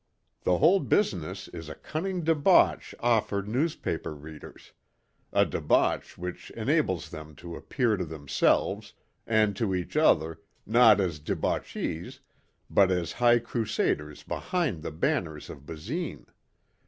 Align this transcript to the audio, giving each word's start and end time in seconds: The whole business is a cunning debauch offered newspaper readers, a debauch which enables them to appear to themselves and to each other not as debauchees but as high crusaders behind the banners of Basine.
The 0.45 0.57
whole 0.57 0.79
business 0.79 1.47
is 1.49 1.69
a 1.69 1.75
cunning 1.75 2.23
debauch 2.23 2.95
offered 3.01 3.47
newspaper 3.47 4.15
readers, 4.15 4.71
a 5.31 5.45
debauch 5.45 6.17
which 6.17 6.49
enables 6.57 7.11
them 7.11 7.35
to 7.35 7.55
appear 7.55 7.95
to 7.97 8.05
themselves 8.05 8.93
and 9.27 9.55
to 9.57 9.75
each 9.75 9.95
other 9.95 10.41
not 10.65 10.99
as 10.99 11.19
debauchees 11.19 12.19
but 12.67 12.89
as 12.89 13.11
high 13.21 13.37
crusaders 13.37 14.23
behind 14.23 14.81
the 14.81 14.89
banners 14.89 15.51
of 15.51 15.67
Basine. 15.67 16.25